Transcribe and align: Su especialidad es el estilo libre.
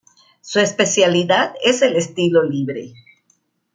Su 0.41 0.59
especialidad 0.59 1.53
es 1.63 1.83
el 1.83 1.95
estilo 1.95 2.41
libre. 2.41 2.95